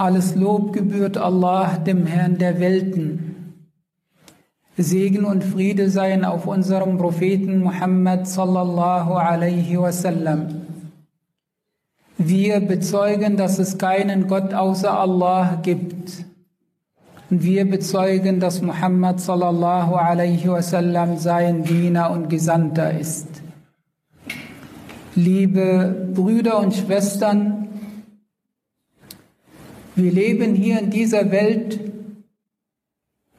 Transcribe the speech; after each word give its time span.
Alles 0.00 0.34
Lob 0.34 0.72
gebührt 0.72 1.18
Allah, 1.18 1.76
dem 1.76 2.06
Herrn 2.06 2.38
der 2.38 2.58
Welten. 2.58 3.52
Segen 4.78 5.26
und 5.26 5.44
Friede 5.44 5.90
seien 5.90 6.24
auf 6.24 6.46
unserem 6.46 6.96
Propheten 6.96 7.58
Muhammad 7.58 8.26
sallallahu 8.26 9.12
alaihi 9.12 9.78
wasallam. 9.78 10.62
Wir 12.16 12.60
bezeugen, 12.60 13.36
dass 13.36 13.58
es 13.58 13.76
keinen 13.76 14.26
Gott 14.26 14.54
außer 14.54 14.98
Allah 14.98 15.58
gibt. 15.62 16.24
Und 17.28 17.42
wir 17.42 17.68
bezeugen, 17.68 18.40
dass 18.40 18.62
Muhammad 18.62 19.20
sallallahu 19.20 19.96
alaihi 19.96 20.48
wasallam 20.48 21.18
sein 21.18 21.64
Diener 21.64 22.10
und 22.10 22.30
Gesandter 22.30 22.98
ist. 22.98 23.28
Liebe 25.14 26.10
Brüder 26.14 26.58
und 26.58 26.72
Schwestern, 26.72 27.68
wir 29.96 30.12
leben 30.12 30.54
hier 30.54 30.78
in 30.78 30.90
dieser 30.90 31.30
Welt 31.30 31.80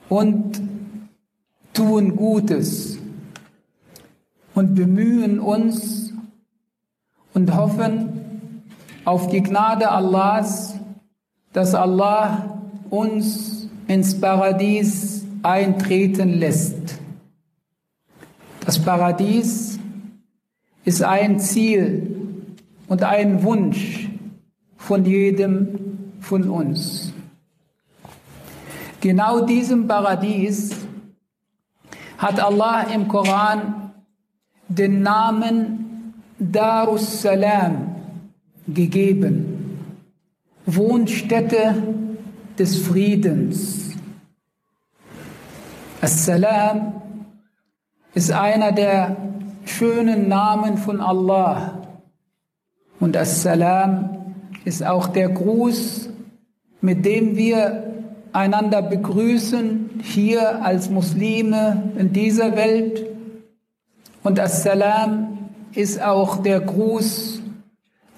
und 0.10 0.62
tun 1.74 2.16
Gutes 2.16 2.98
und 4.54 4.76
bemühen 4.76 5.40
uns 5.40 6.14
und 7.34 7.56
hoffen 7.56 8.62
auf 9.06 9.30
die 9.30 9.42
Gnade 9.42 9.90
Allahs, 9.90 10.76
dass 11.54 11.74
Allah 11.74 12.62
uns 12.90 13.70
ins 13.88 14.20
Paradies 14.20 15.26
eintreten 15.44 16.34
lässt. 16.40 17.00
Das 18.66 18.80
Paradies 18.80 19.80
ist 20.86 21.04
ein 21.04 21.40
Ziel 21.40 22.16
und 22.88 23.04
ein 23.04 23.44
Wunsch 23.44 24.10
von 24.78 25.06
jedem 25.06 25.91
von 26.32 26.50
uns. 26.50 27.12
Genau 29.02 29.46
diesem 29.46 29.86
Paradies 29.86 30.74
hat 32.18 32.40
Allah 32.40 32.84
im 32.84 33.10
Koran 33.10 33.92
den 34.70 35.02
Namen 35.02 36.14
Darus 36.40 37.22
Salam 37.22 37.96
gegeben, 38.66 39.78
Wohnstätte 40.66 41.76
des 42.58 42.78
Friedens. 42.78 43.90
As-Salam 46.00 47.02
ist 48.14 48.32
einer 48.32 48.72
der 48.72 49.18
schönen 49.66 50.30
Namen 50.30 50.78
von 50.78 51.02
Allah 51.02 51.90
und 53.02 53.18
As-Salam 53.18 54.34
ist 54.64 54.82
auch 54.82 55.08
der 55.08 55.28
Gruß 55.28 56.11
mit 56.82 57.06
dem 57.06 57.38
wir 57.38 57.84
einander 58.34 58.82
begrüßen, 58.82 60.02
hier 60.04 60.64
als 60.64 60.90
Muslime 60.90 61.92
in 61.98 62.12
dieser 62.14 62.56
Welt. 62.56 63.06
Und 64.24 64.40
Assalam 64.40 65.50
ist 65.74 66.02
auch 66.02 66.42
der 66.42 66.60
Gruß, 66.60 67.42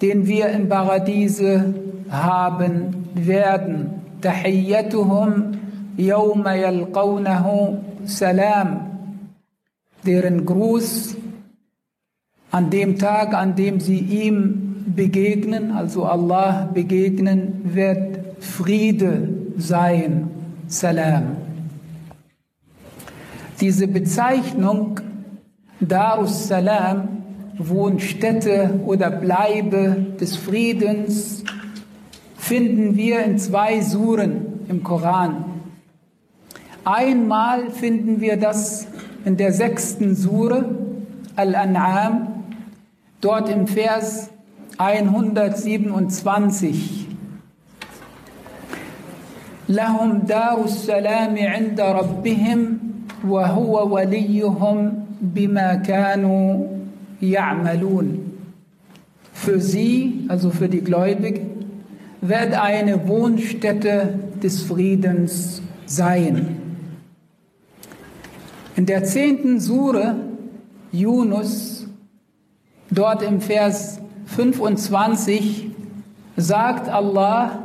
den 0.00 0.26
wir 0.26 0.48
im 0.48 0.68
Paradiese 0.68 1.74
haben 2.10 3.08
werden. 3.14 4.02
Tahiyyatuhum 4.20 5.58
yawma 5.96 6.54
yalqawnahu 6.54 7.78
salam. 8.04 8.90
Deren 10.06 10.44
Gruß 10.44 11.16
an 12.50 12.70
dem 12.70 12.98
Tag, 12.98 13.34
an 13.34 13.56
dem 13.56 13.80
sie 13.80 13.98
ihm 13.98 14.84
begegnen, 14.94 15.72
also 15.72 16.04
Allah 16.04 16.70
begegnen 16.72 17.60
wird, 17.64 18.23
Friede 18.38 19.28
sein, 19.56 20.30
Salam. 20.66 21.36
Diese 23.60 23.86
Bezeichnung 23.86 25.00
Darus 25.80 26.48
Salam, 26.48 27.08
Wohnstätte 27.58 28.80
oder 28.86 29.10
Bleibe 29.10 30.14
des 30.20 30.36
Friedens, 30.36 31.44
finden 32.36 32.96
wir 32.96 33.24
in 33.24 33.38
zwei 33.38 33.80
Suren 33.80 34.60
im 34.68 34.82
Koran. 34.82 35.44
Einmal 36.84 37.70
finden 37.70 38.20
wir 38.20 38.36
das 38.36 38.86
in 39.24 39.36
der 39.36 39.52
sechsten 39.52 40.14
Sure, 40.14 40.64
Al-An'am, 41.36 42.28
dort 43.20 43.48
im 43.48 43.66
Vers 43.66 44.30
127. 44.76 47.03
لهم 49.73 50.17
دار 50.17 50.65
السلام 50.65 51.37
عند 51.37 51.81
ربهم 51.81 52.77
وهو 53.27 53.95
وليهم 53.95 55.05
بما 55.21 55.75
كانوا 55.75 56.67
يعملون 57.21 58.25
Für 59.33 59.61
sie, 59.61 60.25
also 60.27 60.49
für 60.49 60.67
die 60.67 60.81
Gläubigen, 60.81 61.59
wird 62.19 62.53
eine 62.53 63.07
Wohnstätte 63.07 64.19
des 64.43 64.63
Friedens 64.63 65.61
sein. 65.85 66.57
In 68.75 68.85
der 68.85 69.05
zehnten 69.05 69.61
Sure 69.61 70.15
Yunus, 70.91 71.87
dort 72.91 73.23
im 73.23 73.39
Vers 73.39 73.99
25, 74.25 75.67
sagt 76.35 76.89
Allah, 76.89 77.62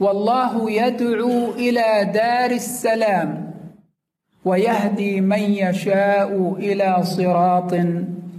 والله 0.00 0.70
يدعو 0.70 1.52
الى 1.52 2.10
دار 2.14 2.50
السلام 2.50 3.52
ويهدي 4.44 5.20
من 5.20 5.42
يشاء 5.42 6.56
الى 6.58 7.04
صراط 7.04 7.74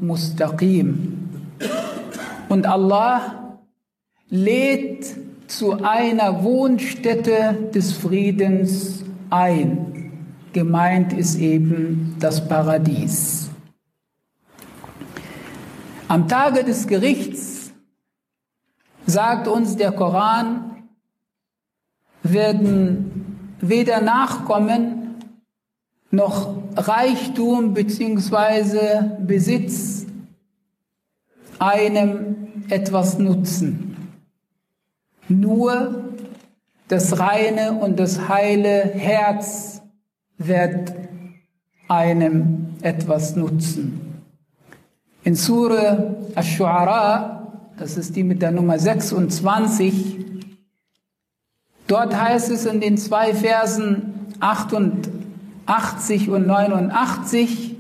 مستقيم 0.02 1.14
und 2.50 2.68
Allah 2.68 3.56
lädt 4.30 5.06
zu 5.48 5.84
einer 5.84 6.44
Wohnstätte 6.44 7.70
des 7.74 7.94
Friedens 7.94 9.04
ein. 9.30 10.12
Gemeint 10.54 11.14
ist 11.14 11.40
eben 11.40 12.16
das 12.20 12.48
Paradies. 12.48 13.50
Am 16.08 16.28
Tage 16.28 16.64
des 16.64 16.86
Gerichts 16.86 17.72
sagt 19.08 19.48
uns 19.48 19.78
der 19.78 19.92
Koran, 19.92 20.67
werden 22.23 23.37
weder 23.61 24.01
Nachkommen 24.01 25.17
noch 26.11 26.57
Reichtum 26.77 27.75
bzw. 27.75 29.19
Besitz 29.27 30.07
einem 31.59 32.37
etwas 32.69 33.19
nutzen. 33.19 33.97
Nur 35.29 36.05
das 36.89 37.19
reine 37.19 37.73
und 37.73 37.99
das 38.01 38.29
heile 38.29 38.85
Herz 38.95 39.83
wird 40.39 40.93
einem 41.89 42.75
etwas 42.83 43.37
nutzen. 43.37 44.23
In 45.25 45.35
Surah 45.35 46.15
Ash-Shu'ara, 46.35 47.41
das 47.77 47.97
ist 47.97 48.17
die 48.17 48.25
mit 48.25 48.41
der 48.41 48.51
Nummer 48.51 48.79
26, 48.79 50.38
Dort 51.88 52.16
heißt 52.16 52.50
es 52.52 52.66
in 52.66 52.80
den 52.80 52.98
zwei 52.98 53.34
Versen 53.34 54.28
88 54.40 56.30
und 56.30 56.48
89, 56.48 57.76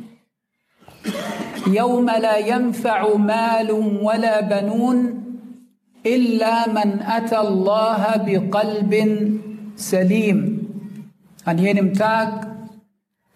يوم 1.67 2.05
لا 2.05 2.37
ينفع 2.37 3.15
مال 3.15 3.71
ولا 4.01 4.41
بنون 4.41 5.23
إلا 6.05 6.67
من 6.67 6.99
أتى 7.01 7.39
الله 7.39 8.17
بقلب 8.17 8.93
سليم. 9.75 10.59
An 11.45 11.57
jenem 11.57 11.93
Tag, 11.93 12.47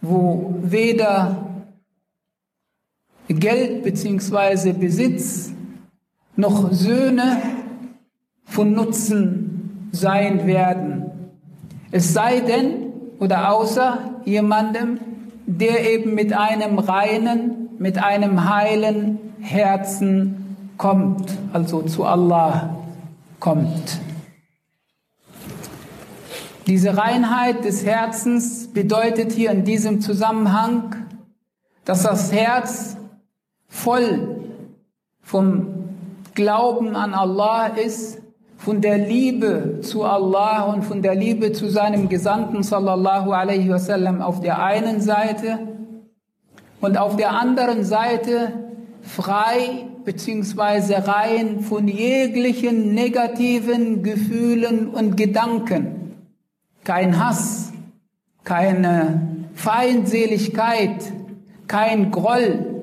wo 0.02 0.56
weder 0.62 1.46
Geld 3.28 3.84
bzw. 3.84 4.72
Besitz 4.72 5.52
noch 6.38 6.72
Söhne 6.72 7.42
von 8.46 8.72
Nutzen 8.72 9.41
sein 9.93 10.47
werden. 10.47 11.11
Es 11.91 12.13
sei 12.13 12.41
denn 12.41 12.93
oder 13.21 13.53
außer 13.53 13.99
jemandem, 14.25 14.99
der 15.47 15.93
eben 15.93 16.15
mit 16.15 16.33
einem 16.33 16.79
reinen, 16.79 17.69
mit 17.79 18.03
einem 18.03 18.49
heilen 18.49 19.19
Herzen 19.41 20.57
kommt, 20.79 21.31
also 21.53 21.83
zu 21.83 22.05
Allah 22.05 22.77
kommt. 23.39 24.01
Diese 26.67 26.97
Reinheit 26.97 27.65
des 27.65 27.85
Herzens 27.85 28.69
bedeutet 28.69 29.33
hier 29.33 29.51
in 29.51 29.65
diesem 29.65 30.01
Zusammenhang, 30.01 30.95
dass 31.85 32.05
das 32.05 32.33
Herz 32.33 32.97
voll 33.69 34.41
vom 35.21 35.67
Glauben 36.35 36.97
an 36.97 37.15
Allah 37.15 37.67
ist 37.67 38.22
von 38.65 38.81
der 38.81 38.97
Liebe 38.97 39.81
zu 39.81 40.05
Allah 40.05 40.63
und 40.63 40.85
von 40.85 41.03
der 41.03 41.17
Liebe 41.17 41.51
zu 41.51 41.69
seinem 41.69 42.09
Gesandten 42.09 42.63
sallallahu 42.63 43.33
alaihi 43.33 43.69
wasallam 43.69 44.23
auf 44.23 44.41
der 44.41 44.63
einen 44.63 45.01
Seite 45.01 45.59
und 46.81 46.97
auf 46.97 47.17
der 47.17 47.33
anderen 47.33 47.83
Seite 47.83 48.53
frei 49.03 49.89
beziehungsweise 50.05 51.09
rein 51.09 51.59
von 51.59 51.89
jeglichen 51.89 52.95
negativen 52.95 54.05
Gefühlen 54.05 54.87
und 54.87 55.17
Gedanken. 55.17 56.15
Kein 56.85 57.19
Hass, 57.19 57.73
keine 58.45 59.49
Feindseligkeit, 59.55 61.13
kein 61.67 62.13
Groll, 62.13 62.83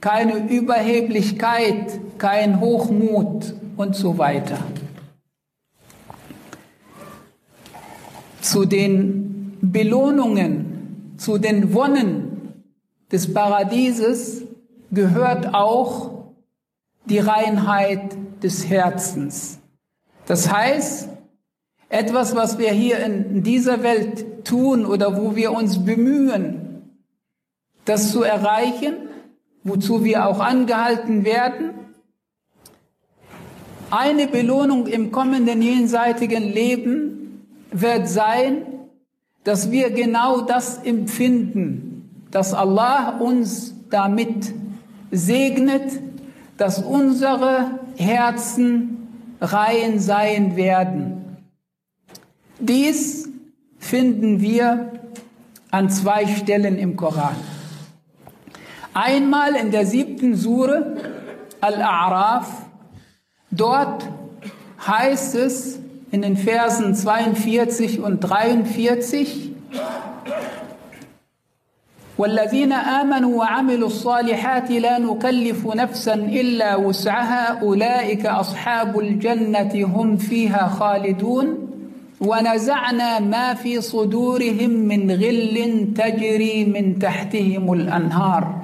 keine 0.00 0.48
Überheblichkeit, 0.48 1.98
kein 2.18 2.60
Hochmut 2.60 3.54
und 3.76 3.96
so 3.96 4.16
weiter. 4.16 4.58
Zu 8.40 8.64
den 8.64 9.58
Belohnungen, 9.60 11.14
zu 11.16 11.38
den 11.38 11.74
Wonnen 11.74 12.54
des 13.10 13.32
Paradieses 13.32 14.42
gehört 14.90 15.54
auch 15.54 16.10
die 17.06 17.18
Reinheit 17.18 18.16
des 18.42 18.68
Herzens. 18.68 19.58
Das 20.26 20.52
heißt, 20.52 21.08
etwas, 21.88 22.36
was 22.36 22.58
wir 22.58 22.70
hier 22.70 22.98
in 23.00 23.42
dieser 23.42 23.82
Welt 23.82 24.44
tun 24.44 24.84
oder 24.84 25.16
wo 25.16 25.34
wir 25.34 25.52
uns 25.52 25.84
bemühen, 25.84 26.82
das 27.84 28.12
zu 28.12 28.22
erreichen, 28.22 28.94
wozu 29.64 30.04
wir 30.04 30.26
auch 30.26 30.40
angehalten 30.40 31.24
werden, 31.24 31.70
eine 33.90 34.26
Belohnung 34.26 34.86
im 34.86 35.10
kommenden 35.10 35.62
jenseitigen 35.62 36.42
Leben 36.42 37.17
wird 37.70 38.08
sein, 38.08 38.62
dass 39.44 39.70
wir 39.70 39.90
genau 39.90 40.42
das 40.42 40.78
empfinden, 40.78 42.26
dass 42.30 42.52
Allah 42.54 43.18
uns 43.18 43.74
damit 43.90 44.52
segnet, 45.10 46.00
dass 46.56 46.82
unsere 46.82 47.78
Herzen 47.96 49.08
rein 49.40 50.00
sein 50.00 50.56
werden. 50.56 51.38
Dies 52.58 53.28
finden 53.78 54.40
wir 54.40 54.92
an 55.70 55.90
zwei 55.90 56.26
Stellen 56.26 56.76
im 56.76 56.96
Koran. 56.96 57.36
Einmal 58.94 59.54
in 59.54 59.70
der 59.70 59.86
siebten 59.86 60.34
Sure 60.34 60.96
Al-A'raf, 61.60 62.46
dort 63.50 64.08
heißt 64.86 65.34
es 65.36 65.78
in 66.10 66.22
den 66.22 66.36
Versen 66.36 66.94
42 66.94 68.00
und 68.00 68.20
43, 68.20 69.52
والذين 72.18 72.72
آمنوا 72.72 73.38
وعملوا 73.38 73.86
الصالحات 73.86 74.70
لا 74.70 74.98
نكلف 74.98 75.66
نفسا 75.66 76.14
إلا 76.14 76.76
وسعها 76.76 77.62
أولئك 77.62 78.26
أصحاب 78.26 78.98
الجنة 78.98 79.84
هم 79.94 80.16
فيها 80.16 80.68
خالدون. 80.68 81.68
ونزعنا 82.20 83.20
ما 83.20 83.54
في 83.54 83.80
صدورهم 83.80 84.70
من 84.70 85.10
غل 85.10 85.88
تجري 85.94 86.64
من 86.64 86.98
تحتهم 86.98 87.72
الأنهار. 87.72 88.54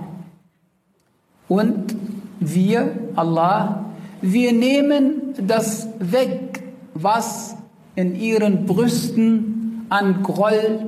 Und 1.48 1.94
wir, 2.40 2.98
Allah, 3.14 3.84
wir 4.22 4.52
nehmen 4.52 5.34
das 5.38 5.88
weg, 6.00 6.63
was 6.94 7.56
in 7.96 8.16
ihren 8.16 8.66
Brüsten 8.66 9.86
an 9.88 10.22
Groll 10.22 10.80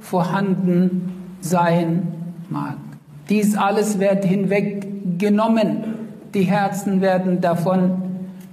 vorhanden 0.00 1.12
sein 1.40 2.06
mag. 2.50 2.76
Dies 3.28 3.56
alles 3.56 3.98
wird 3.98 4.24
hinweggenommen. 4.24 5.84
Die 6.34 6.42
Herzen 6.42 7.00
werden 7.00 7.40
davon 7.40 8.02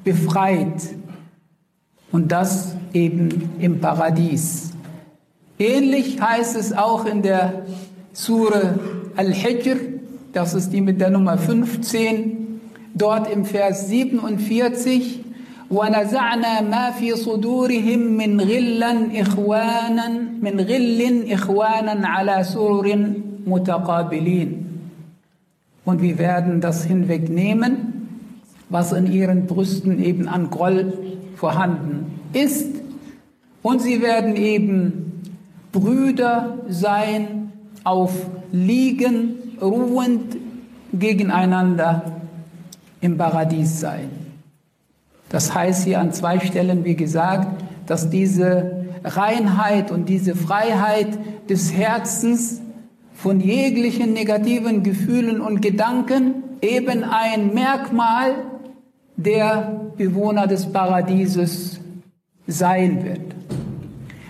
befreit. 0.03 0.95
Und 2.11 2.31
das 2.31 2.75
eben 2.93 3.49
im 3.59 3.79
Paradies. 3.79 4.71
Ähnlich 5.59 6.21
heißt 6.21 6.55
es 6.55 6.73
auch 6.73 7.05
in 7.05 7.21
der 7.21 7.63
Sure 8.13 8.79
Al-Hijr, 9.15 9.77
das 10.33 10.53
ist 10.53 10.71
die 10.71 10.81
mit 10.81 11.01
der 11.01 11.09
Nummer 11.09 11.37
15, 11.37 12.61
dort 12.93 13.29
im 13.31 13.45
Vers 13.45 13.89
47, 13.89 15.18
ونزعنا 15.70 16.60
ما 16.60 16.90
في 16.90 17.16
صدورهم 17.16 17.98
من 17.98 18.40
غلا 18.40 19.20
إخوانا 19.20 20.08
من 20.42 20.60
غل 20.60 21.32
إخوانا 21.32 22.08
على 22.08 22.44
سرر 22.44 23.12
متقابلين 23.46 24.64
und 25.84 26.00
wir 26.00 26.18
werden 26.18 26.60
das 26.60 26.84
hinwegnehmen, 26.84 28.08
was 28.68 28.92
in 28.92 29.10
ihren 29.10 29.46
Brüsten 29.46 30.02
eben 30.02 30.28
an 30.28 30.50
Groll 30.50 30.92
vorhanden 31.36 32.20
ist. 32.32 32.70
Und 33.62 33.82
sie 33.82 34.00
werden 34.00 34.36
eben 34.36 35.22
Brüder 35.72 36.58
sein, 36.68 37.52
auf 37.84 38.12
Liegen, 38.50 39.34
ruhend 39.60 40.36
gegeneinander 40.92 42.02
im 43.00 43.18
Paradies 43.18 43.80
sein. 43.80 44.08
Das 45.29 45.53
heißt 45.53 45.85
hier 45.85 45.99
an 45.99 46.11
zwei 46.11 46.39
Stellen, 46.39 46.83
wie 46.83 46.95
gesagt, 46.95 47.63
dass 47.85 48.09
diese 48.09 48.85
Reinheit 49.03 49.91
und 49.91 50.09
diese 50.09 50.35
Freiheit 50.35 51.07
des 51.49 51.73
Herzens 51.73 52.61
von 53.13 53.39
jeglichen 53.39 54.13
negativen 54.13 54.83
Gefühlen 54.83 55.41
und 55.41 55.61
Gedanken 55.61 56.43
eben 56.61 57.03
ein 57.03 57.53
Merkmal 57.53 58.35
der 59.17 59.91
Bewohner 59.97 60.47
des 60.47 60.71
Paradieses 60.71 61.79
sein 62.47 63.03
wird. 63.03 63.35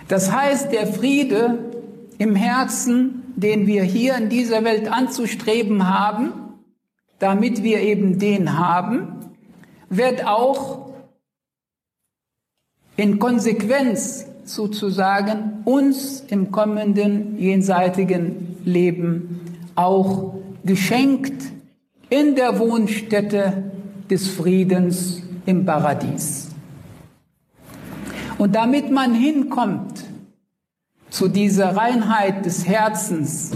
Das 0.08 0.32
heißt, 0.32 0.72
der 0.72 0.86
Friede 0.86 1.70
im 2.18 2.34
Herzen, 2.34 3.22
den 3.36 3.66
wir 3.66 3.84
hier 3.84 4.16
in 4.16 4.28
dieser 4.28 4.64
Welt 4.64 4.90
anzustreben 4.90 5.88
haben, 5.88 6.32
damit 7.20 7.62
wir 7.62 7.80
eben 7.80 8.18
den 8.18 8.58
haben, 8.58 9.30
wird 9.88 10.26
auch 10.26 10.89
in 13.00 13.18
Konsequenz 13.18 14.26
sozusagen 14.44 15.62
uns 15.64 16.20
im 16.28 16.50
kommenden 16.50 17.38
jenseitigen 17.38 18.58
Leben 18.62 19.40
auch 19.74 20.34
geschenkt 20.64 21.44
in 22.10 22.34
der 22.34 22.58
Wohnstätte 22.58 23.72
des 24.10 24.28
Friedens 24.28 25.22
im 25.46 25.64
Paradies. 25.64 26.48
Und 28.36 28.54
damit 28.54 28.90
man 28.90 29.14
hinkommt 29.14 30.04
zu 31.08 31.28
dieser 31.28 31.74
Reinheit 31.74 32.44
des 32.44 32.66
Herzens, 32.66 33.52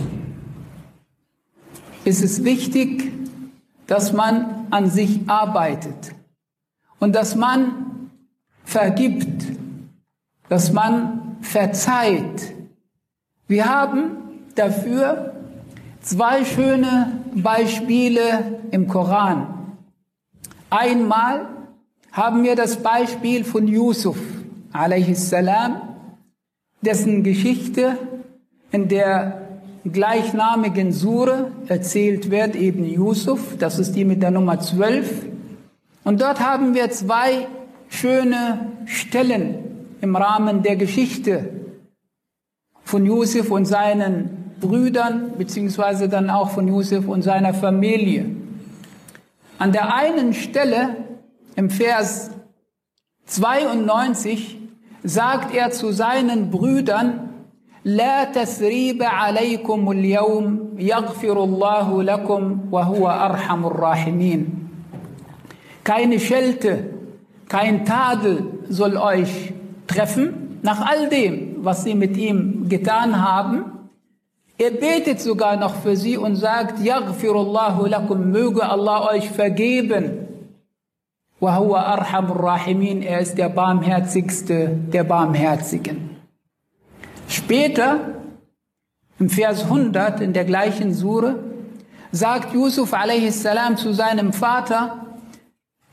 ist 2.07 2.25
es 2.25 2.45
wichtig, 2.45 3.13
dass 3.89 4.15
man 4.15 4.69
an 4.71 4.89
sich 4.89 5.21
arbeitet 5.29 6.15
und 6.99 7.15
dass 7.15 7.37
man 7.37 7.91
vergibt, 8.65 9.34
dass 10.49 10.73
man 10.73 11.37
verzeiht. 11.41 12.55
Wir 13.47 13.67
haben 13.67 14.13
dafür 14.55 15.35
zwei 16.01 16.45
schöne 16.45 17.13
Beispiele 17.35 18.61
im 18.71 18.89
Koran. 18.89 19.77
Einmal 20.71 21.47
haben 22.13 22.43
wir 22.43 22.57
das 22.57 22.77
Beispiel 22.77 23.45
von 23.45 23.67
Yusuf 23.67 24.19
salam, 25.15 25.77
dessen 26.83 27.23
Geschichte 27.23 27.97
in 28.73 28.89
der 28.89 29.41
gleichnamigen 29.85 30.93
Sure 30.93 31.53
erzählt 31.69 32.31
wird, 32.31 32.57
eben 32.57 32.85
Yusuf, 32.85 33.57
das 33.59 33.79
ist 33.79 33.93
die 33.93 34.05
mit 34.05 34.23
der 34.23 34.31
Nummer 34.31 34.59
12. 34.59 35.27
Und 36.05 36.21
dort 36.21 36.41
haben 36.41 36.75
wir 36.75 36.91
zwei 36.91 37.47
schöne 37.89 38.73
Stellen 38.87 39.64
im 40.04 40.16
Rahmen 40.16 40.64
der 40.64 40.76
Geschichte 40.76 41.50
von 42.84 43.06
Yusuf 43.06 43.52
und 43.52 43.66
seinen 43.66 44.54
Brüdern, 44.60 45.34
beziehungsweise 45.38 46.10
dann 46.10 46.30
auch 46.30 46.50
von 46.50 46.68
Yusuf 46.68 47.08
und 47.08 47.22
seiner 47.22 47.54
Familie. 47.54 48.26
An 49.58 49.72
der 49.72 49.94
einen 49.94 50.34
Stelle 50.34 50.96
im 51.56 51.70
Vers 51.70 52.32
92 53.26 54.58
sagt 55.04 55.54
er 55.54 55.72
zu 55.72 55.92
seinen 55.92 56.50
Brüdern, 56.50 57.26
لا 57.86 58.24
تثريب 58.24 59.04
عليكم 59.04 59.92
اليوم 59.92 60.76
يغفر 60.80 61.44
الله 61.44 62.04
لكم 62.04 62.60
وهو 62.72 63.10
أرحم 63.10 63.66
الراحمين. 63.66 64.70
Keine 65.84 66.20
Schelte, 66.20 66.90
kein 67.48 67.86
Tadel 67.86 68.46
soll 68.70 68.98
euch 68.98 69.54
treffen, 69.87 70.59
nach 70.63 70.81
all 70.81 71.09
dem, 71.09 71.65
was 71.65 71.85
sie 71.85 71.95
mit 71.95 72.17
ihm 72.17 72.69
getan 72.69 73.23
haben. 73.23 73.65
Er 74.57 74.71
betet 74.71 75.21
sogar 75.21 75.57
noch 75.57 75.75
für 75.75 75.97
sie 75.97 76.17
und 76.17 76.37
sagt, 76.37 76.83
Yaghfirullahu 76.83 77.87
lakum, 77.87 78.31
möge 78.31 78.69
Allah 78.69 79.11
euch 79.11 79.29
vergeben. 79.31 80.29
Wa 81.41 81.59
huwa 81.59 81.83
arhamur 81.83 82.43
rahimin, 82.43 83.03
er 83.03 83.21
ist 83.21 83.37
der 83.37 83.49
barmherzigste 83.49 84.69
der 84.69 85.05
Barmherzigen. 85.05 86.17
Später, 87.29 87.99
im 89.19 89.29
Vers 89.29 89.65
100 89.65 90.21
in 90.21 90.33
der 90.33 90.45
gleichen 90.45 90.95
Sure, 90.95 91.37
sagt 92.13 92.55
Yusuf 92.55 92.95
a.s. 92.95 93.47
zu 93.77 93.93
seinem 93.93 94.33
Vater, 94.33 95.04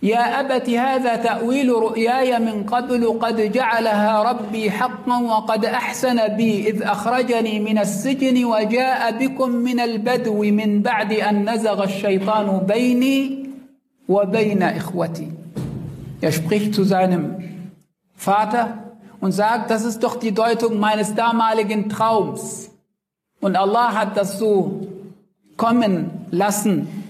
يا 0.04 0.40
أبت 0.40 0.70
هذا 0.70 1.16
تأويل 1.16 1.70
رؤياي 1.70 2.40
من 2.40 2.64
قبل 2.64 3.20
قد 3.20 3.52
جعلها 3.52 4.24
ربي 4.24 4.72
حقا 4.72 5.22
وقد 5.22 5.66
أحسن 5.66 6.28
بي 6.28 6.70
إذ 6.70 6.84
أخرجني 6.84 7.60
من 7.60 7.78
السجن 7.78 8.46
وجاء 8.46 9.12
بكم 9.18 9.50
من 9.50 9.80
البدو 9.80 10.44
من 10.44 10.82
بعد 10.82 11.14
أن 11.14 11.50
نزغ 11.50 11.84
الشيطان 11.84 12.58
بيني 12.68 13.50
وبين 14.08 14.64
إخوتي 14.64 15.32
Er 16.24 16.32
spricht 16.32 16.76
zu 16.76 16.84
seinem 16.84 17.38
Vater 18.16 18.96
und 19.22 19.32
sagt, 19.32 19.72
das 19.72 19.84
ist 19.84 20.04
doch 20.04 20.18
die 20.18 20.32
Deutung 20.32 20.80
meines 20.80 21.16
damaligen 21.16 21.90
Traums. 21.90 22.70
Und 23.40 23.56
Allah 23.56 23.96
hat 23.96 24.18
das 24.18 24.38
so 24.38 24.88
kommen 25.58 26.12
lassen 26.30 27.01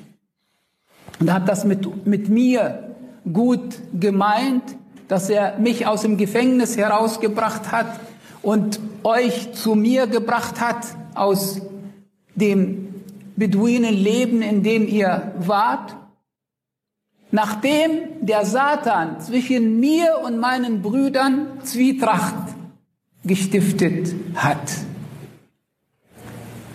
und 1.22 1.32
hat 1.32 1.48
das 1.48 1.64
mit, 1.66 2.06
mit 2.08 2.30
mir 2.30 2.96
gut 3.32 3.80
gemeint, 3.98 4.64
dass 5.08 5.30
er 5.30 5.60
mich 5.60 5.86
aus 5.86 6.02
dem 6.02 6.18
Gefängnis 6.18 6.78
herausgebracht 6.78 7.72
hat 7.72 8.00
und 8.42 8.80
euch 9.04 9.54
zu 9.54 9.76
mir 9.76 10.08
gebracht 10.08 10.60
hat 10.60 10.84
aus 11.14 11.62
dem 12.34 12.96
Beduinenleben, 13.36 14.42
in 14.42 14.64
dem 14.64 14.88
ihr 14.88 15.34
wart. 15.38 15.96
Nachdem 17.30 17.92
der 18.22 18.46
Satan 18.46 19.22
zwischen 19.22 19.80
mir 19.80 20.20
und 20.26 20.40
meinen 20.40 20.82
Brüdern 20.82 21.60
Zwietracht 21.64 22.56
gestiftet 23.24 24.14
hat. 24.36 24.72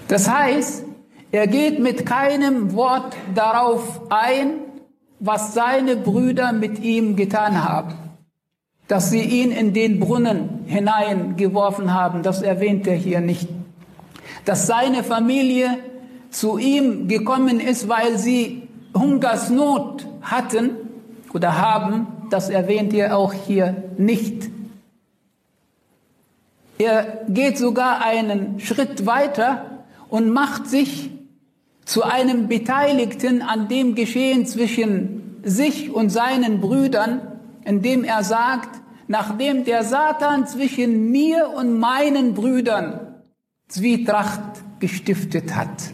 Das 0.09 0.31
heißt, 0.31 0.86
er 1.33 1.47
geht 1.47 1.79
mit 1.81 2.07
keinem 2.07 2.75
Wort 2.75 3.17
darauf 3.35 4.01
ein, 4.11 4.55
was 5.19 5.55
seine 5.55 5.97
Brüder 5.97 6.53
mit 6.53 6.79
ihm 6.81 7.17
getan 7.17 7.65
haben. 7.65 7.95
Dass 8.89 9.11
sie 9.11 9.23
ihn 9.23 9.51
in 9.51 9.73
den 9.73 9.99
Brunnen 9.99 10.61
hineingeworfen 10.67 11.93
haben, 11.93 12.23
das 12.23 12.43
erwähnt 12.43 12.87
er 12.87 12.95
hier 12.95 13.21
nicht. 13.21 13.49
Dass 14.45 14.67
seine 14.67 15.03
Familie 15.03 15.79
zu 16.31 16.59
ihm 16.59 17.09
gekommen 17.09 17.59
ist, 17.59 17.89
weil 17.89 18.19
sie 18.19 18.69
Hungersnot 18.95 20.07
hatten 20.23 20.71
oder 21.35 21.59
haben, 21.59 22.07
das 22.31 22.49
erwähnt 22.49 22.95
er 22.95 23.17
auch 23.17 23.33
hier 23.33 23.85
nicht. 23.99 24.49
Er 26.79 27.25
geht 27.29 27.59
sogar 27.59 28.05
einen 28.05 28.61
Schritt 28.61 29.07
weiter 29.07 29.85
und 30.09 30.31
macht 30.31 30.69
sich 30.69 31.11
zu 31.87 32.03
einem 32.03 32.49
Beteiligten 32.49 33.41
an 33.41 33.69
dem 33.69 33.95
Geschehen 33.95 34.45
zwischen 34.45 35.41
sich 35.45 35.91
und 35.91 36.11
seinen 36.11 36.61
Brüdern, 36.61 37.21
indem 37.65 38.05
er 38.05 38.25
sagt, 38.25 38.81
nachdem 39.07 39.65
der 39.65 39.85
Satan 39.85 40.47
zwischen 40.49 41.11
mir 41.13 41.49
und 41.57 41.79
meinen 41.79 42.35
Brüdern 42.35 43.23
Zwietracht 43.69 44.41
gestiftet 44.81 45.55
hat. 45.55 45.93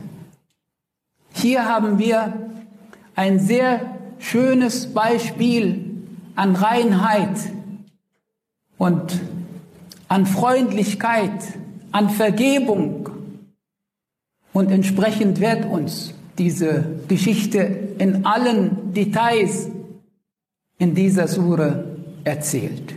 Hier 1.35 1.67
haben 1.67 1.99
wir 1.99 2.51
ein 3.15 3.39
sehr 3.39 3.99
schönes 4.19 4.93
Beispiel 4.95 6.05
an 6.35 6.57
Reinheit 6.57 7.37
und 8.79 9.21
an 10.09 10.25
Freundlichkeit, 10.25 11.31
an 11.91 12.09
Vergebung, 12.09 13.12
und 14.53 14.71
entsprechend 14.71 15.41
wird 15.41 15.65
uns 15.65 16.15
diese 16.39 16.85
Geschichte 17.09 17.59
in 17.99 18.25
allen 18.27 18.93
Details 18.93 19.69
in 20.79 20.95
dieser 20.95 21.29
Sure 21.29 21.85
erzählt. 22.25 22.95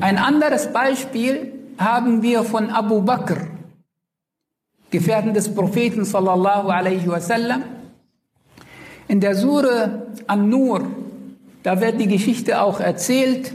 Ein 0.00 0.18
anderes 0.18 0.72
Beispiel 0.72 1.52
haben 1.78 2.22
wir 2.22 2.42
von 2.42 2.70
Abu 2.70 3.02
Bakr, 3.02 3.46
Gefährten 4.90 5.32
des 5.34 5.54
Propheten 5.54 6.04
sallallahu 6.04 6.68
alaihi 6.68 7.06
wasallam. 7.06 7.62
In 9.08 9.20
der 9.20 9.34
Sure 9.34 10.06
An-Nur, 10.26 10.86
da 11.62 11.80
wird 11.80 12.00
die 12.00 12.06
Geschichte 12.06 12.60
auch 12.60 12.80
erzählt. 12.80 13.52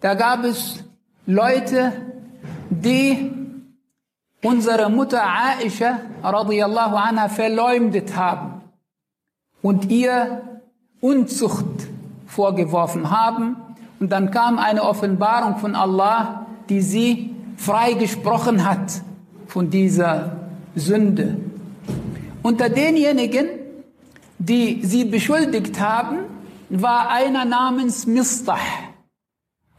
Da 0.00 0.14
gab 0.14 0.44
es 0.44 0.84
Leute, 1.26 1.92
die 2.70 3.30
unsere 4.44 4.90
Mutter 4.90 5.22
Aisha 5.24 6.00
radiallahu 6.22 6.96
anha 6.96 7.28
verleumdet 7.28 8.14
haben 8.16 8.62
und 9.62 9.90
ihr 9.90 10.42
Unzucht 11.00 11.88
vorgeworfen 12.26 13.10
haben. 13.10 13.56
Und 14.00 14.10
dann 14.10 14.30
kam 14.30 14.58
eine 14.58 14.82
Offenbarung 14.82 15.56
von 15.58 15.74
Allah, 15.74 16.46
die 16.68 16.80
sie 16.80 17.34
freigesprochen 17.56 18.64
hat 18.64 19.02
von 19.46 19.70
dieser 19.70 20.36
Sünde. 20.74 21.36
Unter 22.42 22.68
denjenigen, 22.68 23.46
die 24.38 24.80
sie 24.84 25.04
beschuldigt 25.04 25.80
haben, 25.80 26.18
war 26.68 27.10
einer 27.10 27.44
namens 27.44 28.06
Mistah. 28.06 28.58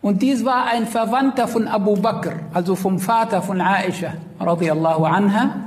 Und 0.05 0.21
dies 0.21 0.45
war 0.45 0.67
ein 0.67 0.85
Verwandter 0.85 1.47
von 1.47 1.67
Abu 1.67 1.95
Bakr, 1.95 2.33
also 2.53 2.75
vom 2.75 3.00
Vater 3.00 3.41
von 3.41 3.59
Aisha, 3.59 4.13
radiallahu 4.39 5.03
anha. 5.03 5.65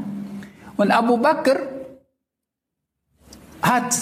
Und 0.77 0.93
Abu 0.93 1.17
Bakr 1.17 1.59
hat 3.61 3.97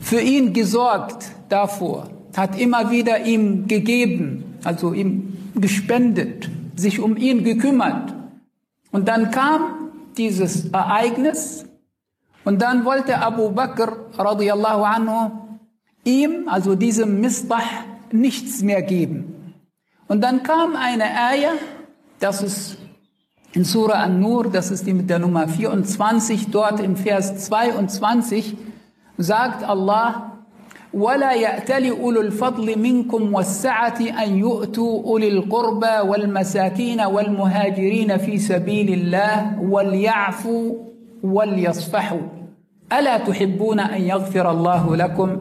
für 0.00 0.20
ihn 0.20 0.52
gesorgt 0.52 1.32
davor, 1.48 2.10
hat 2.36 2.60
immer 2.60 2.90
wieder 2.90 3.24
ihm 3.24 3.66
gegeben, 3.66 4.58
also 4.64 4.92
ihm 4.92 5.50
gespendet, 5.54 6.50
sich 6.74 7.00
um 7.00 7.16
ihn 7.16 7.42
gekümmert. 7.42 8.12
Und 8.92 9.08
dann 9.08 9.30
kam 9.30 9.92
dieses 10.18 10.66
Ereignis 10.72 11.64
und 12.44 12.60
dann 12.60 12.84
wollte 12.84 13.16
Abu 13.16 13.48
Bakr 13.48 13.96
radiallahu 14.18 14.82
anhu 14.84 15.30
ihm, 16.04 16.50
also 16.50 16.74
diesem 16.74 17.18
Misbah, 17.22 17.95
nichts 18.12 18.62
mehr 18.62 18.82
geben. 18.82 19.54
Und 20.08 20.20
dann 20.22 20.42
kam 20.42 20.76
eine 20.76 21.04
Ayah, 21.04 21.54
das 22.20 22.42
ist 22.42 22.78
in 23.52 23.64
Surah 23.64 24.02
An-Nur, 24.02 24.50
das 24.50 24.70
ist 24.70 24.86
die 24.86 24.92
mit 24.92 25.08
der 25.08 25.18
Nummer 25.18 25.48
24, 25.48 26.48
dort 26.50 26.78
im 26.80 26.96
Vers 26.96 27.46
22, 27.46 28.56
sagt 29.18 29.64
Allah, 29.64 30.32
ولا 30.94 31.32
يأتل 31.32 31.90
أولو 31.90 32.20
الفضل 32.20 32.78
منكم 32.78 33.34
والسعة 33.34 33.98
أن 34.00 34.36
يؤتوا 34.36 35.04
أولي 35.04 35.28
القربى 35.28 36.08
والمساكين 36.08 37.00
والمهاجرين 37.00 38.16
في 38.16 38.38
سبيل 38.38 38.92
الله 38.92 39.60
وليعفوا 39.60 40.74
وليصفحوا 41.22 42.20
ألا 42.92 43.18
تحبون 43.18 43.80
أن 43.80 44.02
يغفر 44.02 44.50
الله 44.50 44.96
لكم 44.96 45.40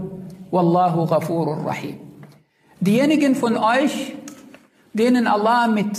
والله 0.52 0.96
غفور 0.96 1.66
رحيم 1.66 2.05
Diejenigen 2.80 3.36
von 3.36 3.58
euch, 3.58 4.16
denen 4.94 5.28
Allah 5.28 5.68
mit 5.68 5.98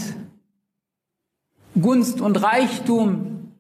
Gunst 1.81 2.21
und 2.21 2.43
Reichtum 2.43 3.53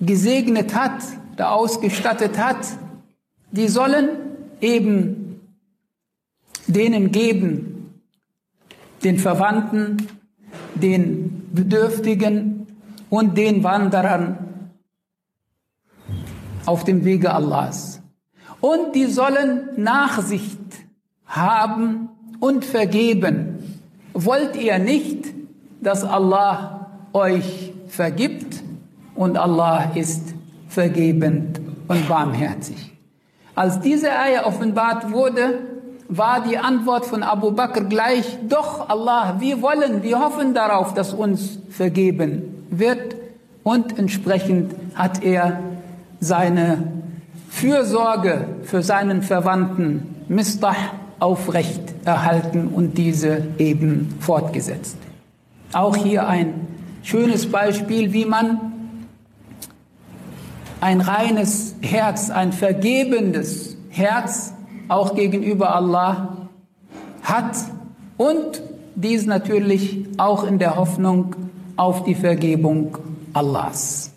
gesegnet 0.00 0.74
hat, 0.74 1.02
da 1.36 1.50
ausgestattet 1.50 2.38
hat, 2.38 2.66
die 3.50 3.68
sollen 3.68 4.08
eben 4.60 5.40
denen 6.66 7.12
geben, 7.12 8.00
den 9.04 9.18
Verwandten, 9.18 10.08
den 10.74 11.48
Bedürftigen 11.52 12.66
und 13.10 13.36
den 13.38 13.62
Wanderern 13.62 14.70
auf 16.66 16.84
dem 16.84 17.04
Wege 17.04 17.32
Allahs. 17.32 18.02
Und 18.60 18.94
die 18.94 19.06
sollen 19.06 19.68
Nachsicht 19.76 20.58
haben 21.26 22.10
und 22.40 22.64
vergeben. 22.64 23.80
Wollt 24.14 24.56
ihr 24.56 24.78
nicht, 24.78 25.26
dass 25.80 26.04
Allah 26.04 26.86
euch 27.12 27.72
vergibt? 27.88 28.62
Und 29.14 29.36
Allah 29.36 29.90
ist 29.94 30.34
vergebend 30.68 31.60
und 31.88 32.08
barmherzig. 32.08 32.92
Als 33.54 33.80
diese 33.80 34.12
Eier 34.12 34.46
offenbart 34.46 35.10
wurde, 35.12 35.58
war 36.08 36.44
die 36.48 36.56
Antwort 36.56 37.04
von 37.04 37.22
Abu 37.22 37.50
Bakr 37.50 37.82
gleich, 37.82 38.38
doch 38.48 38.88
Allah, 38.88 39.36
wir 39.40 39.60
wollen, 39.60 40.02
wir 40.02 40.20
hoffen 40.20 40.54
darauf, 40.54 40.94
dass 40.94 41.12
uns 41.12 41.58
vergeben 41.68 42.64
wird. 42.70 43.16
Und 43.62 43.98
entsprechend 43.98 44.74
hat 44.94 45.22
er 45.22 45.58
seine 46.20 46.92
Fürsorge 47.50 48.46
für 48.62 48.82
seinen 48.82 49.22
Verwandten 49.22 50.24
Mistah 50.28 50.76
aufrecht 51.20 51.82
erhalten 52.04 52.68
und 52.68 52.96
diese 52.96 53.42
eben 53.58 54.14
fortgesetzt. 54.20 54.96
Auch 55.72 55.96
hier 55.96 56.26
ein 56.28 56.66
schönes 57.02 57.50
Beispiel, 57.50 58.12
wie 58.12 58.24
man 58.24 58.72
ein 60.80 61.00
reines 61.00 61.74
Herz, 61.80 62.30
ein 62.30 62.52
vergebendes 62.52 63.76
Herz 63.90 64.54
auch 64.88 65.14
gegenüber 65.14 65.74
Allah 65.74 66.48
hat 67.22 67.56
und 68.16 68.62
dies 68.94 69.26
natürlich 69.26 70.06
auch 70.16 70.44
in 70.44 70.58
der 70.58 70.76
Hoffnung 70.76 71.36
auf 71.76 72.04
die 72.04 72.14
Vergebung 72.14 72.96
Allahs. 73.32 74.12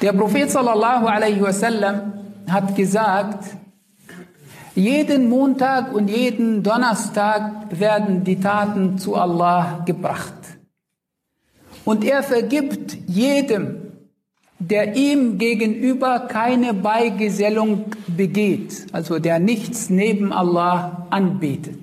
Der 0.00 0.12
Prophet 0.12 0.50
sallallahu 0.50 1.06
alaihi 1.06 1.40
wasallam 1.40 2.12
hat 2.48 2.76
gesagt, 2.76 3.57
jeden 4.78 5.28
Montag 5.28 5.92
und 5.92 6.08
jeden 6.08 6.62
Donnerstag 6.62 7.66
werden 7.80 8.22
die 8.22 8.38
Taten 8.38 8.96
zu 8.96 9.16
Allah 9.16 9.82
gebracht. 9.84 10.34
Und 11.84 12.04
er 12.04 12.22
vergibt 12.22 12.96
jedem, 13.08 13.92
der 14.60 14.94
ihm 14.94 15.36
gegenüber 15.38 16.20
keine 16.20 16.74
Beigesellung 16.74 17.86
begeht, 18.06 18.86
also 18.92 19.18
der 19.18 19.40
nichts 19.40 19.90
neben 19.90 20.32
Allah 20.32 21.08
anbetet, 21.10 21.80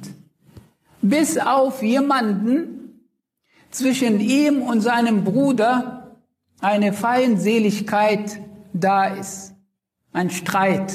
bis 1.01 1.37
auf 1.37 1.83
jemanden 1.83 3.01
zwischen 3.71 4.21
ihm 4.21 4.61
und 4.61 4.79
seinem 4.79 5.25
Bruder 5.25 6.15
eine 6.61 6.93
Feindseligkeit 6.93 8.39
da 8.71 9.05
ist, 9.07 9.53
ein 10.13 10.29
Streit, 10.29 10.93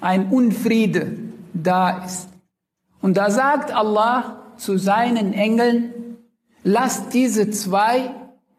ein 0.00 0.28
Unfriede 0.28 1.31
da 1.54 2.04
ist. 2.04 2.28
Und 3.00 3.16
da 3.16 3.30
sagt 3.30 3.72
Allah 3.72 4.42
zu 4.56 4.78
seinen 4.78 5.32
Engeln, 5.32 5.92
lasst 6.62 7.14
diese 7.14 7.50
zwei, 7.50 8.14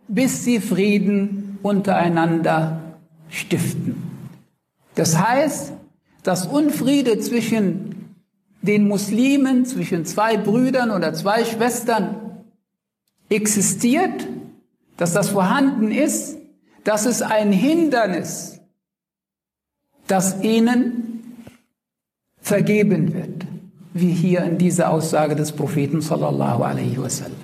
bis 0.07 0.43
sie 0.43 0.59
Frieden 0.59 1.59
untereinander 1.63 2.81
stiften. 3.29 4.03
Das 4.95 5.17
heißt, 5.17 5.73
dass 6.23 6.45
Unfriede 6.47 7.19
zwischen 7.19 8.15
den 8.61 8.87
Muslimen, 8.87 9.65
zwischen 9.65 10.05
zwei 10.05 10.37
Brüdern 10.37 10.91
oder 10.91 11.13
zwei 11.13 11.43
Schwestern 11.43 12.43
existiert, 13.29 14.27
dass 14.97 15.13
das 15.13 15.29
vorhanden 15.29 15.91
ist, 15.91 16.37
dass 16.83 17.05
es 17.05 17.21
ein 17.21 17.51
Hindernis, 17.51 18.59
das 20.07 20.41
ihnen 20.43 21.02
vergeben 22.43 23.13
wird, 23.13 23.45
wie 23.93 24.11
hier 24.11 24.43
in 24.43 24.57
dieser 24.57 24.91
Aussage 24.91 25.35
des 25.35 25.53
Propheten 25.53 26.01
sallallahu 26.01 26.61
alaihi 26.61 27.01
wasallam. 27.01 27.37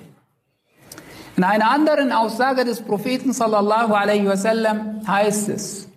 In 1.36 1.44
einer 1.44 1.70
anderen 1.70 2.12
Aussage 2.12 2.64
des 2.64 2.82
Propheten 2.82 3.32
sallallahu 3.32 3.94
alaihi 3.94 4.26
wasallam 4.26 5.00
heißt 5.08 5.48
es, 5.48 5.88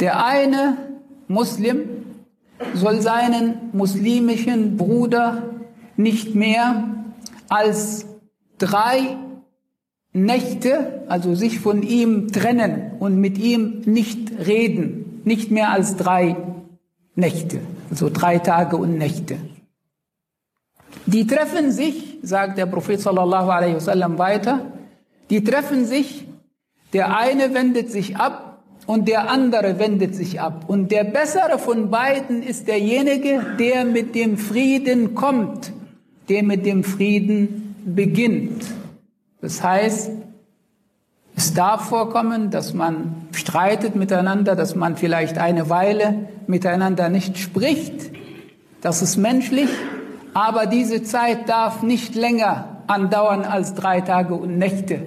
der 0.00 0.26
eine 0.26 0.76
Muslim 1.28 1.78
soll 2.74 3.00
seinen 3.00 3.70
muslimischen 3.72 4.76
Bruder 4.76 5.42
nicht 5.96 6.34
mehr 6.34 6.84
als 7.48 8.06
drei 8.58 9.16
Nächte, 10.12 11.04
also 11.08 11.34
sich 11.34 11.60
von 11.60 11.82
ihm 11.82 12.32
trennen 12.32 12.92
und 12.98 13.20
mit 13.20 13.38
ihm 13.38 13.82
nicht 13.84 14.32
reden, 14.46 15.20
nicht 15.24 15.50
mehr 15.50 15.70
als 15.70 15.96
drei 15.96 16.36
Nächte, 17.16 17.60
also 17.90 18.10
drei 18.10 18.38
Tage 18.38 18.76
und 18.76 18.96
Nächte. 18.98 19.38
Die 21.06 21.26
treffen 21.26 21.72
sich, 21.72 22.18
sagt 22.22 22.58
der 22.58 22.66
Prophet 22.66 23.00
sallallahu 23.00 23.50
alaihi 23.50 23.74
wasallam 23.74 24.18
weiter, 24.18 24.72
die 25.30 25.42
treffen 25.42 25.84
sich, 25.84 26.26
der 26.92 27.16
eine 27.16 27.54
wendet 27.54 27.90
sich 27.90 28.16
ab 28.16 28.62
und 28.86 29.08
der 29.08 29.30
andere 29.30 29.78
wendet 29.78 30.14
sich 30.14 30.40
ab. 30.40 30.64
Und 30.68 30.92
der 30.92 31.04
bessere 31.04 31.58
von 31.58 31.90
beiden 31.90 32.42
ist 32.42 32.68
derjenige, 32.68 33.44
der 33.58 33.84
mit 33.84 34.14
dem 34.14 34.36
Frieden 34.36 35.14
kommt, 35.14 35.72
der 36.28 36.42
mit 36.42 36.64
dem 36.66 36.84
Frieden 36.84 37.76
beginnt. 37.84 38.66
Das 39.40 39.62
heißt, 39.62 40.10
es 41.36 41.52
darf 41.52 41.90
vorkommen, 41.90 42.50
dass 42.50 42.72
man 42.72 43.28
streitet 43.32 43.94
miteinander, 43.94 44.56
dass 44.56 44.74
man 44.74 44.96
vielleicht 44.96 45.36
eine 45.36 45.68
Weile 45.68 46.30
miteinander 46.46 47.10
nicht 47.10 47.36
spricht. 47.36 48.10
Das 48.80 49.02
ist 49.02 49.18
menschlich, 49.18 49.68
aber 50.32 50.64
diese 50.64 51.02
Zeit 51.02 51.46
darf 51.46 51.82
nicht 51.82 52.14
länger 52.14 52.78
andauern 52.86 53.42
als 53.42 53.74
drei 53.74 54.00
Tage 54.00 54.34
und 54.34 54.56
Nächte. 54.56 55.02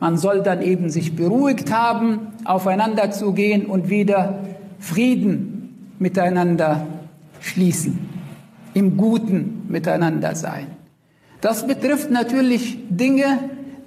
Man 0.00 0.18
soll 0.18 0.42
dann 0.42 0.62
eben 0.62 0.90
sich 0.90 1.14
beruhigt 1.14 1.72
haben, 1.72 2.32
aufeinander 2.44 3.12
zu 3.12 3.32
gehen 3.32 3.64
und 3.66 3.88
wieder 3.88 4.40
Frieden 4.80 5.92
miteinander 6.00 6.86
schließen, 7.40 8.08
im 8.74 8.96
Guten 8.96 9.64
miteinander 9.68 10.34
sein. 10.34 10.66
Das 11.40 11.68
betrifft 11.68 12.10
natürlich 12.10 12.78
Dinge, 12.88 13.38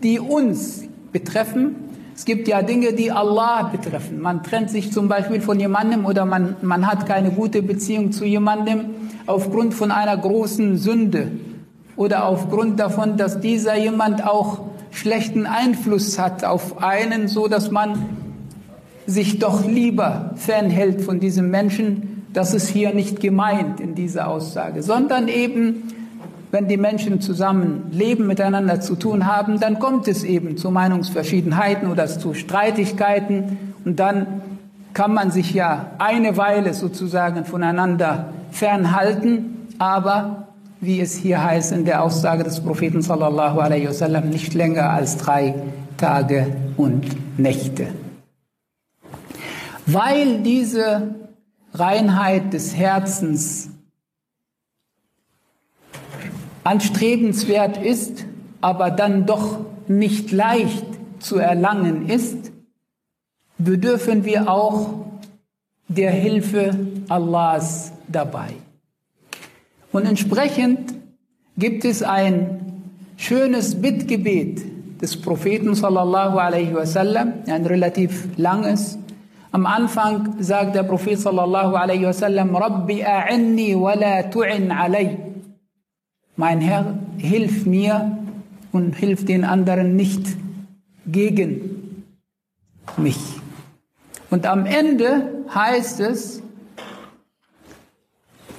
die 0.04 0.19
uns 0.19 0.86
betreffen. 1.12 1.76
Es 2.15 2.26
gibt 2.26 2.47
ja 2.47 2.62
Dinge, 2.62 2.93
die 2.93 3.12
Allah 3.12 3.63
betreffen. 3.63 4.19
Man 4.21 4.43
trennt 4.43 4.69
sich 4.69 4.91
zum 4.91 5.08
Beispiel 5.08 5.41
von 5.41 5.60
jemandem 5.60 6.06
oder 6.06 6.26
man, 6.26 6.56
man 6.62 6.86
hat 6.88 7.08
keine 7.08 7.32
gute 7.32 7.62
Beziehung 7.62 8.12
zu 8.12 8.26
jemandem 8.26 8.86
aufgrund 9.26 9.74
von 9.74 9.91
einer 9.91 10.17
großen 10.17 10.78
Sünde 10.78 11.32
oder 11.95 12.26
aufgrund 12.26 12.80
davon, 12.80 13.17
dass 13.17 13.39
dieser 13.39 13.78
jemand 13.78 14.26
auch 14.26 14.62
schlechten 14.91 15.45
Einfluss 15.45 16.19
hat 16.19 16.43
auf 16.43 16.84
einen, 16.84 17.28
so 17.28 17.47
dass 17.47 17.71
man 17.71 18.10
sich 19.06 19.39
doch 19.39 19.65
lieber 19.65 20.32
fernhält 20.36 21.02
von 21.02 21.19
diesem 21.19 21.50
Menschen. 21.50 22.26
Das 22.34 22.54
ist 22.54 22.69
hier 22.69 22.93
nicht 22.93 23.19
gemeint 23.19 23.80
in 23.80 23.95
dieser 23.95 24.28
Aussage, 24.28 24.84
sondern 24.84 25.28
eben, 25.28 25.84
wenn 26.52 26.68
die 26.68 26.78
Menschen 26.78 27.22
zusammen 27.22 27.86
leben, 27.92 28.28
miteinander 28.28 28.82
zu 28.82 28.96
tun 28.96 29.26
haben, 29.26 29.60
dann 29.60 29.80
kommt 29.80 30.08
es 30.08 30.24
eben 30.24 30.58
zu 30.58 30.70
Meinungsverschiedenheiten 30.70 31.90
oder 31.90 32.08
zu 32.08 32.34
Streitigkeiten 32.34 33.74
und 33.86 34.00
dann 34.00 34.42
kann 34.94 35.14
man 35.14 35.32
sich 35.32 35.54
ja 35.54 35.92
eine 35.98 36.36
Weile 36.36 36.74
sozusagen 36.74 37.46
voneinander 37.46 38.34
fernhalten, 38.52 39.68
aber 39.80 40.48
wie 40.82 41.00
es 41.00 41.16
hier 41.16 41.44
heißt 41.44 41.72
in 41.72 41.86
der 41.86 42.04
Aussage 42.04 42.44
des 42.44 42.60
Propheten 42.60 43.02
sallallahu 43.02 43.60
alaihi 43.60 43.88
wasallam, 43.88 44.30
nicht 44.30 44.54
länger 44.54 44.90
als 44.90 45.18
drei 45.18 45.56
Tage 45.96 46.48
und 46.76 47.06
Nächte. 47.40 47.88
Weil 49.86 50.40
diese 50.40 51.16
Reinheit 51.74 52.54
des 52.54 52.76
Herzens 52.76 53.70
anstrebenswert 56.63 57.78
ist, 57.78 58.26
aber 58.62 58.91
dann 58.91 59.26
doch 59.26 59.60
nicht 59.88 60.32
leicht 60.32 60.86
zu 61.19 61.38
erlangen 61.38 62.08
ist, 62.10 62.52
bedürfen 63.58 64.26
wir 64.26 64.50
auch 64.50 64.89
der 65.88 66.12
Hilfe 66.12 66.78
Allahs 67.10 67.91
dabei. 68.08 68.50
Und 69.91 70.06
entsprechend 70.06 70.93
gibt 71.58 71.84
es 71.84 72.02
ein 72.02 72.84
schönes 73.17 73.82
Bittgebet 73.82 74.62
des 75.02 75.19
Propheten 75.19 75.76
sallallahu 75.76 76.38
alaihi 76.38 76.74
wasallam, 76.74 77.34
ein 77.47 77.65
relativ 77.65 78.28
langes. 78.38 78.97
Am 79.52 79.65
Anfang 79.65 80.36
sagt 80.39 80.76
der 80.76 80.84
Prophet 80.84 81.19
sallallahu 81.19 81.76
alaihi 81.76 82.06
wasallam, 82.06 82.56
Rabbi 82.56 83.04
a'inni 83.04 83.76
wa 83.76 83.93
la 83.95 84.21
tu'in 84.21 84.71
alay. 84.71 85.31
Mein 86.36 86.62
Herr, 86.62 86.98
hilf 87.17 87.65
mir 87.65 88.17
und 88.72 88.96
hilf 88.96 89.26
den 89.26 89.44
anderen 89.44 89.96
nicht 89.96 90.26
gegen 91.06 92.06
mich. 92.98 93.20
Und 94.30 94.46
am 94.46 94.65
Ende 94.65 95.44
heißt 95.54 96.00
es, 96.00 96.41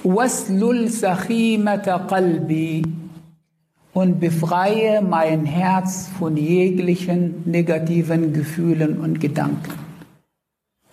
Waslul 0.03 0.89
sachimata 0.89 1.97
qalbi 1.99 2.83
und 3.93 4.19
befreie 4.19 5.01
mein 5.01 5.45
Herz 5.45 6.09
von 6.19 6.35
jeglichen 6.35 7.43
negativen 7.45 8.33
Gefühlen 8.33 8.99
und 8.99 9.21
Gedanken. 9.21 9.73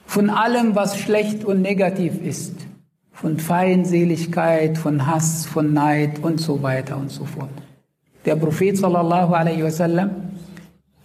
Von 0.07 0.31
allem, 0.31 0.75
was 0.75 0.99
schlecht 0.99 1.45
und 1.45 1.62
negativ 1.62 2.21
ist. 2.23 2.55
Von 3.12 3.38
Feindseligkeit, 3.38 4.79
von 4.79 5.07
Hass, 5.07 5.46
von 5.46 5.73
Neid 5.73 6.20
und 6.23 6.40
so 6.40 6.62
weiter 6.62 6.96
und 6.96 7.11
so 7.11 7.25
fort. 7.25 7.51
Der 8.25 8.37
Prophet 8.37 8.77
sallallahu 8.77 9.33
alaihi 9.33 9.64
wasallam 9.64 10.11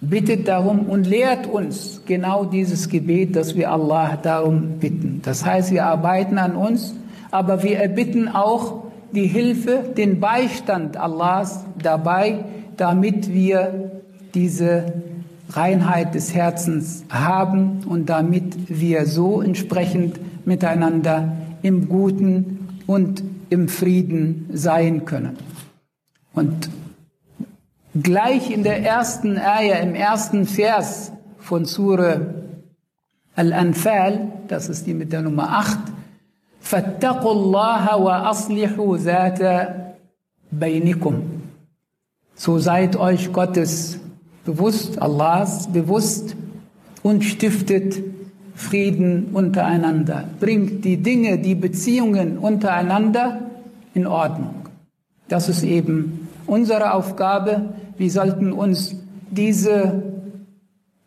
bittet 0.01 0.47
darum 0.47 0.81
und 0.87 1.07
lehrt 1.07 1.47
uns 1.47 2.01
genau 2.05 2.45
dieses 2.45 2.89
Gebet, 2.89 3.35
dass 3.35 3.55
wir 3.55 3.71
Allah 3.71 4.17
darum 4.21 4.79
bitten. 4.79 5.21
Das 5.23 5.45
heißt, 5.45 5.71
wir 5.71 5.85
arbeiten 5.85 6.37
an 6.37 6.55
uns, 6.55 6.93
aber 7.31 7.63
wir 7.63 7.79
erbitten 7.79 8.27
auch 8.27 8.83
die 9.11 9.27
Hilfe, 9.27 9.83
den 9.95 10.19
Beistand 10.19 10.97
Allahs 10.97 11.63
dabei, 11.81 12.43
damit 12.77 13.33
wir 13.33 13.91
diese 14.33 14.93
Reinheit 15.49 16.15
des 16.15 16.33
Herzens 16.35 17.05
haben 17.09 17.81
und 17.87 18.09
damit 18.09 18.55
wir 18.67 19.05
so 19.05 19.41
entsprechend 19.41 20.19
miteinander 20.45 21.31
im 21.62 21.88
Guten 21.88 22.68
und 22.86 23.22
im 23.50 23.68
Frieden 23.68 24.48
sein 24.52 25.04
können. 25.04 25.36
Und 26.32 26.70
gleich 28.00 28.50
in 28.50 28.62
der 28.62 28.82
ersten 28.82 29.38
Ayah, 29.38 29.78
im 29.78 29.94
ersten 29.94 30.46
Vers 30.46 31.12
von 31.38 31.64
Surah 31.64 32.20
Al-Anfal, 33.34 34.32
das 34.48 34.68
ist 34.68 34.86
die 34.86 34.94
mit 34.94 35.12
der 35.12 35.22
Nummer 35.22 35.50
8, 35.58 35.78
فاتقوا 36.60 37.32
الله 37.32 37.96
وأصلحوا 37.96 38.96
ذات 38.96 39.68
بينكم. 40.52 41.22
So 42.34 42.58
seid 42.58 42.96
euch 42.96 43.32
Gottes 43.32 43.98
bewusst, 44.44 45.00
Allahs 45.00 45.72
bewusst 45.72 46.36
und 47.02 47.24
stiftet 47.24 48.02
Frieden 48.55 49.27
untereinander, 49.33 50.23
bringt 50.39 50.85
die 50.85 50.97
Dinge, 50.97 51.37
die 51.37 51.55
Beziehungen 51.55 52.37
untereinander 52.37 53.41
in 53.93 54.07
Ordnung. 54.07 54.69
Das 55.27 55.49
ist 55.49 55.63
eben 55.63 56.27
unsere 56.47 56.93
Aufgabe. 56.93 57.73
Wir 57.97 58.09
sollten 58.09 58.53
uns 58.53 58.95
diese 59.29 60.03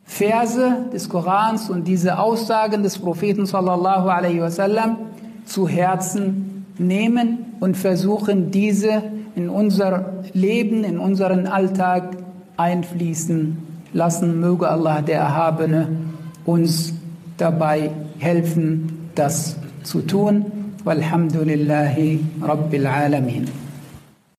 Verse 0.04 0.76
des 0.92 1.08
Korans 1.08 1.70
und 1.70 1.86
diese 1.86 2.18
Aussagen 2.18 2.82
des 2.82 2.98
Propheten 2.98 3.46
sallallahu 3.46 4.08
alaihi 4.08 4.40
wasallam 4.40 4.96
zu 5.44 5.68
Herzen 5.68 6.66
nehmen 6.78 7.38
und 7.60 7.76
versuchen, 7.76 8.50
diese 8.50 9.02
in 9.36 9.48
unser 9.48 10.24
Leben, 10.32 10.84
in 10.84 10.98
unseren 10.98 11.46
Alltag 11.46 12.16
einfließen 12.56 13.56
lassen. 13.92 14.40
Möge 14.40 14.68
Allah 14.68 15.00
der 15.00 15.20
Erhabene 15.20 15.88
uns 16.44 16.94
dabei 17.38 17.90
helfen, 18.18 19.10
das 19.14 19.56
zu 19.82 20.02
tun. 20.02 20.44
Walhamdulillahi 20.84 22.20
Rabbil 22.42 22.86
Alamin. 22.86 23.67